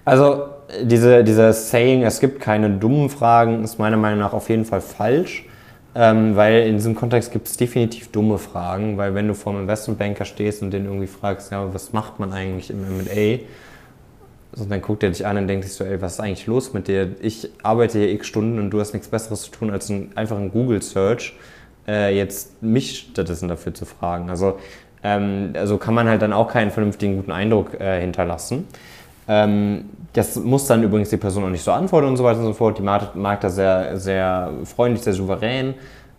Also 0.05 0.45
diese, 0.81 1.25
dieses 1.25 1.69
Saying, 1.71 2.03
es 2.03 2.21
gibt 2.21 2.39
keine 2.39 2.69
dummen 2.69 3.09
Fragen, 3.09 3.65
ist 3.65 3.79
meiner 3.79 3.97
Meinung 3.97 4.19
nach 4.19 4.31
auf 4.31 4.47
jeden 4.47 4.63
Fall 4.63 4.79
falsch. 4.79 5.45
Ähm, 5.93 6.35
weil 6.35 6.67
in 6.67 6.75
diesem 6.75 6.95
Kontext 6.95 7.31
gibt 7.33 7.47
es 7.47 7.57
definitiv 7.57 8.11
dumme 8.11 8.37
Fragen, 8.37 8.97
weil 8.97 9.13
wenn 9.13 9.27
du 9.27 9.33
vor 9.33 9.53
einem 9.53 9.63
Investmentbanker 9.63 10.25
stehst 10.25 10.61
und 10.61 10.71
den 10.71 10.85
irgendwie 10.85 11.07
fragst, 11.07 11.51
ja, 11.51 11.73
was 11.73 11.91
macht 11.91 12.19
man 12.19 12.31
eigentlich 12.33 12.69
im 12.69 12.83
M&A, 12.83 13.39
so, 14.53 14.65
dann 14.65 14.81
guckt 14.81 15.03
er 15.03 15.09
dich 15.09 15.25
an 15.25 15.37
und 15.37 15.47
denkt 15.47 15.65
sich 15.65 15.73
so, 15.73 15.83
ey, 15.83 16.01
was 16.01 16.13
ist 16.13 16.19
eigentlich 16.19 16.47
los 16.47 16.73
mit 16.73 16.87
dir? 16.87 17.15
Ich 17.21 17.49
arbeite 17.63 17.99
hier 17.99 18.11
x 18.11 18.27
Stunden 18.27 18.59
und 18.59 18.71
du 18.71 18.79
hast 18.79 18.93
nichts 18.93 19.07
Besseres 19.09 19.43
zu 19.43 19.51
tun, 19.51 19.69
als 19.69 19.89
ein, 19.89 20.11
einfach 20.15 20.37
einen 20.37 20.51
Google-Search 20.51 21.33
äh, 21.87 22.15
jetzt 22.15 22.61
mich 22.61 23.07
stattdessen 23.11 23.47
dafür 23.47 23.73
zu 23.73 23.85
fragen. 23.85 24.29
Also, 24.29 24.59
ähm, 25.05 25.53
also 25.53 25.77
kann 25.77 25.93
man 25.93 26.09
halt 26.09 26.23
dann 26.23 26.33
auch 26.33 26.47
keinen 26.47 26.71
vernünftigen, 26.71 27.17
guten 27.17 27.31
Eindruck 27.31 27.79
äh, 27.79 28.01
hinterlassen. 28.01 28.67
Ähm, 29.27 29.85
das 30.13 30.35
muss 30.35 30.65
dann 30.65 30.81
übrigens 30.81 31.09
die 31.11 31.17
Person 31.17 31.43
auch 31.43 31.49
nicht 31.49 31.63
so 31.63 31.71
antworten 31.71 32.07
und 32.07 32.17
so 32.17 32.23
weiter 32.23 32.39
und 32.39 32.45
so 32.45 32.53
fort. 32.53 32.79
Die 32.79 32.81
mag, 32.81 33.15
mag 33.15 33.39
da 33.41 33.49
sehr, 33.49 33.99
sehr 33.99 34.51
freundlich, 34.63 35.03
sehr 35.03 35.13
souverän 35.13 35.75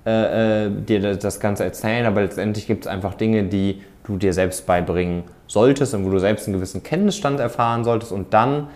äh, 0.06 0.66
äh 0.66 0.70
dir 0.70 1.16
das 1.16 1.40
Ganze 1.40 1.64
erzählen, 1.64 2.06
aber 2.06 2.22
letztendlich 2.22 2.68
gibt 2.68 2.84
es 2.84 2.90
einfach 2.90 3.14
Dinge, 3.14 3.42
die 3.42 3.82
du 4.04 4.18
dir 4.18 4.32
selbst 4.32 4.66
beibringen 4.66 5.24
solltest 5.48 5.92
und 5.94 6.04
wo 6.04 6.10
du 6.10 6.20
selbst 6.20 6.46
einen 6.46 6.54
gewissen 6.54 6.84
Kenntnisstand 6.84 7.40
erfahren 7.40 7.82
solltest 7.82 8.12
und 8.12 8.32
dann 8.34 8.68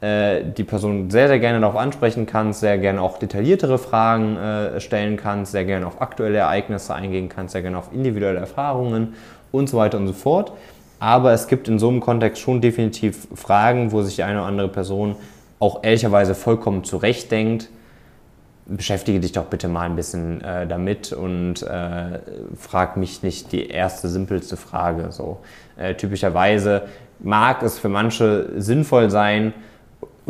äh, 0.00 0.42
die 0.44 0.64
Person 0.64 1.10
sehr, 1.10 1.28
sehr 1.28 1.38
gerne 1.38 1.60
darauf 1.60 1.76
ansprechen 1.76 2.24
kannst, 2.24 2.60
sehr 2.60 2.78
gerne 2.78 3.02
auch 3.02 3.18
detailliertere 3.18 3.78
Fragen 3.78 4.36
äh, 4.36 4.80
stellen 4.80 5.16
kannst, 5.16 5.52
sehr 5.52 5.66
gerne 5.66 5.86
auf 5.86 6.00
aktuelle 6.00 6.38
Ereignisse 6.38 6.94
eingehen 6.94 7.28
kannst, 7.28 7.52
sehr 7.52 7.62
gerne 7.62 7.76
auf 7.76 7.90
individuelle 7.92 8.38
Erfahrungen 8.38 9.14
und 9.52 9.68
so 9.68 9.76
weiter 9.76 9.98
und 9.98 10.06
so 10.06 10.14
fort. 10.14 10.52
Aber 11.00 11.32
es 11.32 11.48
gibt 11.48 11.68
in 11.68 11.78
so 11.78 11.88
einem 11.88 12.00
Kontext 12.00 12.40
schon 12.40 12.60
definitiv 12.60 13.28
Fragen, 13.34 13.92
wo 13.92 14.02
sich 14.02 14.16
die 14.16 14.22
eine 14.22 14.38
oder 14.38 14.48
andere 14.48 14.68
Person 14.68 15.16
auch 15.58 15.82
ehrlicherweise 15.82 16.34
vollkommen 16.34 16.84
zurechtdenkt. 16.84 17.68
Beschäftige 18.66 19.20
dich 19.20 19.32
doch 19.32 19.46
bitte 19.46 19.68
mal 19.68 19.82
ein 19.82 19.96
bisschen 19.96 20.40
äh, 20.42 20.66
damit 20.66 21.12
und 21.12 21.62
äh, 21.62 22.20
frag 22.56 22.96
mich 22.96 23.22
nicht 23.22 23.52
die 23.52 23.68
erste 23.68 24.08
simpelste 24.08 24.56
Frage. 24.56 25.10
So 25.10 25.40
äh, 25.76 25.94
typischerweise 25.94 26.82
mag 27.18 27.62
es 27.62 27.78
für 27.78 27.88
manche 27.88 28.50
sinnvoll 28.56 29.10
sein, 29.10 29.52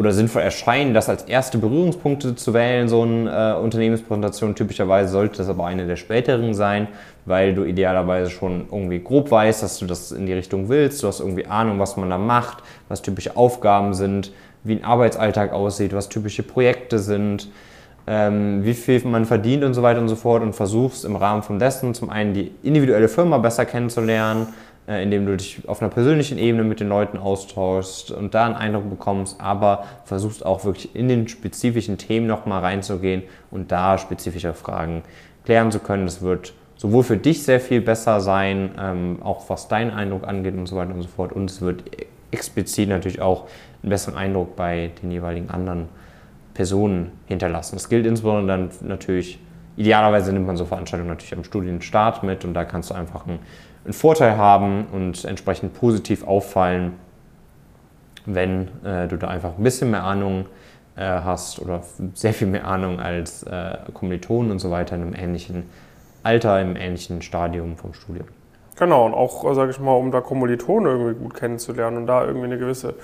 oder 0.01 0.13
sinnvoll 0.13 0.41
erscheinen, 0.41 0.95
das 0.95 1.11
als 1.11 1.25
erste 1.25 1.59
Berührungspunkte 1.59 2.35
zu 2.35 2.55
wählen, 2.55 2.89
so 2.89 3.03
eine 3.03 3.55
äh, 3.59 3.63
Unternehmenspräsentation. 3.63 4.55
Typischerweise 4.55 5.13
sollte 5.13 5.37
das 5.37 5.51
aber 5.51 5.67
eine 5.67 5.87
der 5.87 5.97
späteren 5.97 6.55
sein, 6.55 6.89
weil 7.27 7.55
du 7.55 7.65
idealerweise 7.65 8.31
schon 8.31 8.65
irgendwie 8.73 9.01
grob 9.05 9.31
weißt, 9.31 9.63
dass 9.63 9.79
du 9.79 9.85
das 9.85 10.11
in 10.11 10.25
die 10.25 10.33
Richtung 10.33 10.71
willst. 10.71 11.03
Du 11.03 11.07
hast 11.07 11.21
irgendwie 11.21 11.45
Ahnung, 11.45 11.79
was 11.81 11.99
man 11.99 12.09
da 12.09 12.17
macht, 12.17 12.63
was 12.89 13.03
typische 13.03 13.37
Aufgaben 13.37 13.93
sind, 13.93 14.33
wie 14.65 14.77
ein 14.77 14.85
Arbeitsalltag 14.85 15.53
aussieht, 15.53 15.93
was 15.93 16.09
typische 16.09 16.45
Projekte 16.45 16.99
sind, 16.99 17.51
ähm, 18.07 18.65
wie 18.65 18.73
viel 18.73 19.05
man 19.05 19.27
verdient 19.27 19.65
und 19.65 19.75
so 19.75 19.83
weiter 19.83 20.01
und 20.01 20.09
so 20.09 20.17
fort 20.17 20.43
und 20.43 20.55
versuchst 20.55 21.05
im 21.05 21.15
Rahmen 21.15 21.43
von 21.43 21.59
dessen 21.59 21.93
zum 21.93 22.09
einen 22.09 22.33
die 22.33 22.53
individuelle 22.63 23.09
Firma 23.09 23.37
besser 23.37 23.67
kennenzulernen, 23.67 24.47
indem 24.87 25.27
du 25.27 25.37
dich 25.37 25.69
auf 25.69 25.81
einer 25.81 25.91
persönlichen 25.91 26.39
Ebene 26.39 26.65
mit 26.65 26.81
den 26.81 26.89
Leuten 26.89 27.19
austauschst 27.19 28.11
und 28.11 28.35
da 28.35 28.47
einen 28.47 28.57
Eindruck 28.57 28.91
bekommst, 28.91 29.41
aber 29.41 29.85
versuchst 30.05 30.45
auch 30.45 30.65
wirklich 30.65 30.95
in 30.97 31.09
den 31.09 31.29
spezifischen 31.29 31.99
Themen 31.99 32.27
nochmal 32.27 32.61
reinzugehen 32.61 33.23
und 33.51 33.71
da 33.71 33.99
spezifische 33.99 34.55
Fragen 34.55 35.03
klären 35.45 35.71
zu 35.71 35.79
können. 35.79 36.07
Das 36.07 36.23
wird 36.23 36.55
sowohl 36.77 37.05
für 37.05 37.17
dich 37.17 37.43
sehr 37.43 37.61
viel 37.61 37.83
besser 37.83 38.21
sein, 38.21 38.71
ähm, 38.79 39.19
auch 39.23 39.49
was 39.51 39.69
deinen 39.69 39.91
Eindruck 39.91 40.27
angeht 40.27 40.55
und 40.55 40.67
so 40.67 40.77
weiter 40.77 40.95
und 40.95 41.03
so 41.03 41.09
fort. 41.09 41.33
Und 41.33 41.51
es 41.51 41.61
wird 41.61 41.85
explizit 42.31 42.89
natürlich 42.89 43.21
auch 43.21 43.49
einen 43.83 43.91
besseren 43.91 44.17
Eindruck 44.17 44.57
bei 44.57 44.91
den 45.03 45.11
jeweiligen 45.11 45.51
anderen 45.51 45.89
Personen 46.55 47.13
hinterlassen. 47.27 47.77
Das 47.77 47.89
gilt 47.89 48.07
insbesondere 48.07 48.47
dann 48.47 48.71
natürlich, 48.83 49.39
idealerweise 49.77 50.33
nimmt 50.33 50.47
man 50.47 50.57
so 50.57 50.65
Veranstaltungen 50.65 51.11
natürlich 51.11 51.35
am 51.35 51.45
Studienstart 51.45 52.23
mit 52.23 52.45
und 52.45 52.55
da 52.55 52.65
kannst 52.65 52.91
du 52.91 52.95
einfach 52.95 53.27
einen 53.27 53.41
einen 53.85 53.95
Vorteil 53.95 54.37
haben 54.37 54.87
und 54.93 55.25
entsprechend 55.25 55.75
positiv 55.75 56.27
auffallen, 56.27 56.95
wenn 58.27 58.69
äh, 58.85 59.09
du 59.09 59.17
da 59.17 59.29
einfach 59.29 59.57
ein 59.57 59.63
bisschen 59.63 59.91
mehr 59.91 60.05
Ahnung 60.05 60.47
äh, 60.97 61.03
hast 61.03 61.61
oder 61.61 61.83
sehr 62.15 62.35
viel 62.35 62.47
mehr 62.47 62.67
Ahnung 62.67 63.01
als 63.01 63.43
äh, 63.45 63.79
Kommilitonen 63.95 64.51
und 64.51 64.59
so 64.59 64.71
weiter 64.71 64.97
in 64.97 65.03
einem 65.03 65.15
ähnlichen 65.15 65.65
Alter, 66.23 66.61
im 66.61 66.77
ähnlichen 66.77 67.23
Stadium 67.23 67.77
vom 67.77 67.95
Studium. 67.95 68.27
Genau, 68.79 69.05
und 69.05 69.15
auch, 69.15 69.53
sage 69.55 69.71
ich 69.71 69.79
mal, 69.79 69.93
um 69.93 70.11
da 70.11 70.21
Kommilitonen 70.21 70.91
irgendwie 70.91 71.23
gut 71.23 71.35
kennenzulernen 71.35 71.99
und 71.99 72.07
da 72.07 72.25
irgendwie 72.25 72.47
eine 72.47 72.59
gewisse 72.59 72.95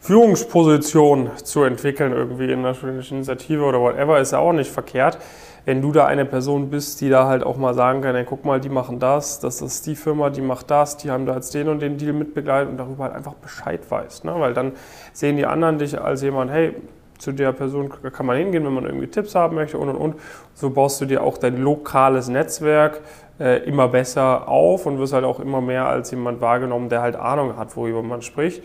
Führungsposition 0.00 1.30
zu 1.42 1.64
entwickeln, 1.64 2.12
irgendwie 2.12 2.52
in 2.52 2.60
einer 2.60 2.74
studentischen 2.74 3.18
Initiative 3.18 3.64
oder 3.64 3.80
whatever, 3.80 4.20
ist 4.20 4.32
ja 4.32 4.38
auch 4.38 4.52
nicht 4.52 4.70
verkehrt 4.70 5.18
wenn 5.64 5.80
du 5.80 5.92
da 5.92 6.06
eine 6.06 6.24
Person 6.24 6.68
bist, 6.68 7.00
die 7.00 7.08
da 7.08 7.26
halt 7.26 7.42
auch 7.42 7.56
mal 7.56 7.74
sagen 7.74 8.02
kann, 8.02 8.14
hey, 8.14 8.24
guck 8.24 8.44
mal, 8.44 8.60
die 8.60 8.68
machen 8.68 8.98
das, 8.98 9.40
das 9.40 9.62
ist 9.62 9.86
die 9.86 9.96
Firma, 9.96 10.30
die 10.30 10.42
macht 10.42 10.70
das, 10.70 10.96
die 10.96 11.10
haben 11.10 11.26
da 11.26 11.34
jetzt 11.34 11.54
den 11.54 11.68
und 11.68 11.80
den 11.80 11.96
Deal 11.96 12.12
mitbegleitet 12.12 12.70
und 12.70 12.76
darüber 12.76 13.04
halt 13.04 13.14
einfach 13.14 13.34
Bescheid 13.34 13.80
weißt. 13.88 14.24
Ne? 14.24 14.34
Weil 14.38 14.52
dann 14.52 14.72
sehen 15.12 15.36
die 15.36 15.46
anderen 15.46 15.78
dich 15.78 16.00
als 16.00 16.22
jemand, 16.22 16.50
hey, 16.50 16.74
zu 17.18 17.32
der 17.32 17.52
Person 17.52 17.90
kann 18.12 18.26
man 18.26 18.36
hingehen, 18.36 18.66
wenn 18.66 18.74
man 18.74 18.84
irgendwie 18.84 19.06
Tipps 19.06 19.34
haben 19.34 19.54
möchte 19.54 19.78
und 19.78 19.88
und 19.88 19.96
und. 19.96 20.14
So 20.52 20.70
baust 20.70 21.00
du 21.00 21.06
dir 21.06 21.22
auch 21.22 21.38
dein 21.38 21.56
lokales 21.56 22.28
Netzwerk 22.28 23.00
äh, 23.38 23.64
immer 23.64 23.88
besser 23.88 24.48
auf 24.48 24.84
und 24.84 24.98
wirst 24.98 25.12
halt 25.12 25.24
auch 25.24 25.40
immer 25.40 25.60
mehr 25.60 25.86
als 25.86 26.10
jemand 26.10 26.40
wahrgenommen, 26.40 26.88
der 26.88 27.00
halt 27.00 27.16
Ahnung 27.16 27.56
hat, 27.56 27.76
worüber 27.76 28.02
man 28.02 28.20
spricht 28.20 28.62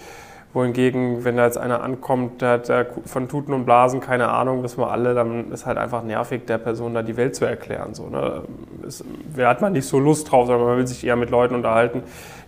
wohingegen, 0.53 1.23
wenn 1.23 1.37
da 1.37 1.45
jetzt 1.45 1.59
einer 1.59 1.83
ankommt, 1.83 2.41
der 2.41 2.49
hat 2.49 2.87
von 3.05 3.29
Tuten 3.29 3.53
und 3.53 3.65
Blasen 3.65 3.99
keine 3.99 4.29
Ahnung, 4.29 4.63
wissen 4.63 4.79
wir 4.79 4.89
alle, 4.89 5.13
dann 5.13 5.51
ist 5.51 5.67
halt 5.67 5.77
einfach 5.77 6.03
nervig, 6.03 6.47
der 6.47 6.57
Person 6.57 6.95
da 6.95 7.03
die 7.03 7.17
Welt 7.17 7.35
zu 7.35 7.45
erklären. 7.45 7.93
So, 7.93 8.07
ne? 8.07 8.43
Wer 9.31 9.47
hat 9.47 9.61
man 9.61 9.73
nicht 9.73 9.85
so 9.85 9.99
Lust 9.99 10.31
drauf, 10.31 10.47
sondern 10.47 10.65
man 10.65 10.77
will 10.77 10.87
sich 10.87 11.05
eher 11.05 11.15
mit 11.15 11.29
Leuten 11.29 11.53
unterhalten, 11.53 12.01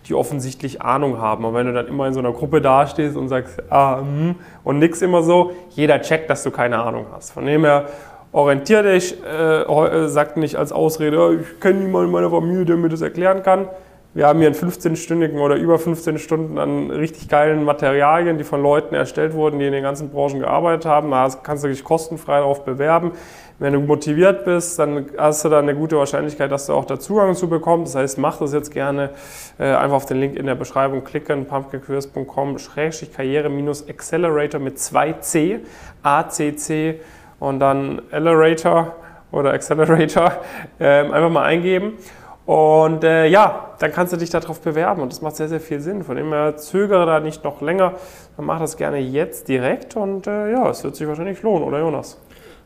die 0.08 0.14
offensichtlich 0.14 0.82
Ahnung 0.82 1.20
haben. 1.20 1.44
Und 1.44 1.54
wenn 1.54 1.66
du 1.66 1.72
dann 1.72 1.86
immer 1.86 2.08
in 2.08 2.14
so 2.14 2.18
einer 2.18 2.32
Gruppe 2.32 2.60
dastehst 2.60 3.16
und 3.16 3.28
sagst, 3.28 3.62
ah, 3.70 4.00
hm, 4.00 4.34
und 4.64 4.80
nix 4.80 5.00
immer 5.00 5.22
so, 5.22 5.52
jeder 5.70 6.00
checkt, 6.00 6.28
dass 6.28 6.42
du 6.42 6.50
keine 6.50 6.80
Ahnung 6.80 7.06
hast. 7.12 7.30
Von 7.30 7.46
dem 7.46 7.64
her, 7.64 7.84
orientier 8.32 8.82
dich, 8.82 9.16
äh, 9.24 9.62
äh 9.62 10.08
sag 10.08 10.36
nicht 10.36 10.56
als 10.56 10.72
Ausrede, 10.72 11.38
ich 11.40 11.60
kenne 11.60 11.78
niemanden 11.78 12.08
in 12.08 12.12
meiner 12.12 12.30
Familie, 12.30 12.64
der 12.64 12.76
mir 12.78 12.88
das 12.88 13.00
erklären 13.00 13.44
kann 13.44 13.68
wir 14.14 14.26
haben 14.26 14.40
hier 14.40 14.48
einen 14.48 14.56
15-stündigen 14.56 15.38
oder 15.38 15.56
über 15.56 15.78
15 15.78 16.18
Stunden 16.18 16.58
an 16.58 16.90
richtig 16.90 17.28
geilen 17.28 17.64
Materialien, 17.64 18.36
die 18.36 18.44
von 18.44 18.62
Leuten 18.62 18.94
erstellt 18.94 19.32
wurden, 19.32 19.58
die 19.58 19.66
in 19.66 19.72
den 19.72 19.82
ganzen 19.82 20.10
Branchen 20.10 20.40
gearbeitet 20.40 20.84
haben. 20.84 21.10
Da 21.10 21.30
kannst 21.42 21.64
du 21.64 21.68
dich 21.68 21.82
kostenfrei 21.82 22.38
darauf 22.40 22.62
bewerben. 22.62 23.12
Wenn 23.58 23.72
du 23.72 23.80
motiviert 23.80 24.44
bist, 24.44 24.78
dann 24.78 25.06
hast 25.16 25.46
du 25.46 25.48
da 25.48 25.60
eine 25.60 25.74
gute 25.74 25.96
Wahrscheinlichkeit, 25.96 26.52
dass 26.52 26.66
du 26.66 26.74
auch 26.74 26.84
da 26.84 27.00
Zugang 27.00 27.34
zu 27.34 27.48
bekommst. 27.48 27.94
Das 27.94 28.02
heißt, 28.02 28.18
mach 28.18 28.38
das 28.38 28.52
jetzt 28.52 28.70
gerne. 28.70 29.10
Äh, 29.58 29.72
einfach 29.72 29.96
auf 29.96 30.06
den 30.06 30.20
Link 30.20 30.36
in 30.36 30.44
der 30.44 30.56
Beschreibung 30.56 31.04
klicken, 31.04 31.46
pumpkinqueers.com, 31.46 32.58
Schrägstrich 32.58 33.14
Karriere-Accelerator 33.14 34.60
mit 34.60 34.76
2C, 34.76 35.60
ACC 36.02 37.00
und 37.40 37.60
dann 37.60 38.00
Accelerator 38.10 38.94
oder 39.30 39.54
Accelerator 39.54 40.32
ähm, 40.80 41.12
einfach 41.12 41.30
mal 41.30 41.44
eingeben. 41.44 41.94
Und 42.44 43.04
äh, 43.04 43.26
ja, 43.26 43.70
dann 43.78 43.92
kannst 43.92 44.12
du 44.12 44.16
dich 44.16 44.30
darauf 44.30 44.60
bewerben 44.60 45.00
und 45.00 45.12
das 45.12 45.22
macht 45.22 45.36
sehr, 45.36 45.48
sehr 45.48 45.60
viel 45.60 45.80
Sinn. 45.80 46.02
Von 46.02 46.16
dem 46.16 46.32
her 46.32 46.56
zögere 46.56 47.06
da 47.06 47.20
nicht 47.20 47.44
noch 47.44 47.60
länger, 47.60 47.94
dann 48.36 48.46
mach 48.46 48.58
das 48.58 48.76
gerne 48.76 48.98
jetzt 48.98 49.48
direkt 49.48 49.96
und 49.96 50.26
äh, 50.26 50.50
ja, 50.50 50.68
es 50.68 50.82
wird 50.82 50.96
sich 50.96 51.06
wahrscheinlich 51.06 51.42
lohnen, 51.42 51.62
oder 51.64 51.78
Jonas? 51.78 52.18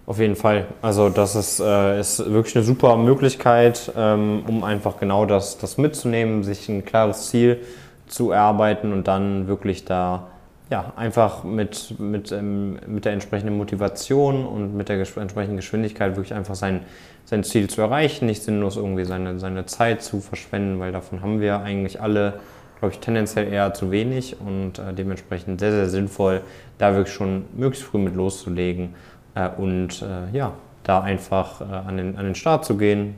Auf 0.07 0.19
jeden 0.19 0.37
Fall. 0.37 0.67
Also 0.83 1.09
das 1.09 1.35
ist, 1.35 1.61
äh, 1.61 2.01
ist 2.01 2.33
wirklich 2.33 2.57
eine 2.57 2.65
super 2.65 2.97
Möglichkeit, 2.97 3.93
ähm, 3.97 4.45
um 4.47 4.65
einfach 4.65 4.99
genau 4.99 5.27
das, 5.27 5.59
das 5.59 5.79
mitzunehmen, 5.79 6.45
sich 6.45 6.69
ein 6.69 6.85
klares 6.85 7.29
Ziel 7.29 7.59
zu 8.07 8.31
erarbeiten 8.31 8.93
und 8.93 9.09
dann 9.09 9.49
wirklich 9.49 9.85
da 9.85 10.29
ja, 10.71 10.93
einfach 10.97 11.45
mit, 11.45 11.95
mit, 11.99 12.33
ähm, 12.33 12.79
mit 12.87 13.05
der 13.05 13.13
entsprechenden 13.13 13.57
Motivation 13.57 14.47
und 14.47 14.77
mit 14.77 14.89
der 14.89 14.99
entsprechenden 14.99 15.57
Geschwindigkeit 15.57 16.17
wirklich 16.17 16.35
einfach 16.35 16.57
sein, 16.57 16.81
sein 17.27 17.45
Ziel 17.45 17.69
zu 17.69 17.83
erreichen, 17.83 18.27
nicht 18.27 18.43
sinnlos 18.43 18.77
irgendwie 18.77 19.05
seine, 19.05 19.39
seine 19.39 19.67
Zeit 19.67 20.03
zu 20.03 20.21
verschwenden, 20.21 20.79
weil 20.79 20.93
davon 20.93 21.21
haben 21.21 21.41
wir 21.41 21.61
eigentlich 21.61 22.01
alle, 22.01 22.41
glaube 22.79 22.95
ich, 22.95 23.01
tendenziell 23.01 23.53
eher 23.53 23.75
zu 23.75 23.91
wenig 23.91 24.37
und 24.41 24.79
äh, 24.79 24.95
dementsprechend 24.95 25.61
sehr, 25.61 25.73
sehr 25.73 25.89
sinnvoll, 25.89 26.41
da 26.79 26.95
wirklich 26.95 27.15
schon 27.15 27.45
möglichst 27.55 27.85
früh 27.87 27.99
mit 27.99 28.15
loszulegen 28.15 28.95
äh, 29.35 29.49
und 29.49 30.03
äh, 30.03 30.35
ja, 30.37 30.53
da 30.85 31.01
einfach 31.01 31.61
äh, 31.61 31.65
an, 31.65 31.97
den, 31.97 32.17
an 32.17 32.25
den 32.27 32.35
Start 32.37 32.65
zu 32.65 32.77
gehen, 32.77 33.17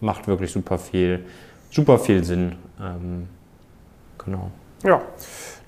macht 0.00 0.26
wirklich 0.26 0.50
super 0.50 0.78
viel, 0.78 1.26
super 1.70 1.98
viel 1.98 2.24
Sinn. 2.24 2.56
Ähm, 2.80 3.28
genau. 4.18 4.50
Ja. 4.82 5.02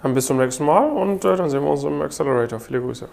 Dann 0.03 0.15
bis 0.15 0.27
zum 0.27 0.39
nächsten 0.39 0.65
Mal 0.65 0.91
und 0.91 1.25
äh, 1.25 1.37
dann 1.37 1.51
sehen 1.51 1.63
wir 1.63 1.71
uns 1.71 1.85
im 1.85 2.01
Accelerator. 2.01 2.59
Viele 2.59 2.81
Grüße. 2.81 3.09